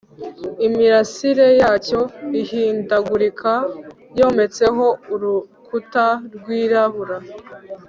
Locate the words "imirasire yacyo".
0.67-2.01